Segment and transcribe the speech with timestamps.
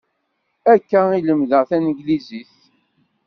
[0.73, 2.53] Akka i lemdeɣ taneglizit.